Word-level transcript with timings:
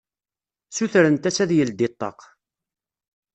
Sutrent-as 0.75 1.37
ad 1.43 1.51
yeldi 1.57 1.87
ṭṭaq. 1.93 2.19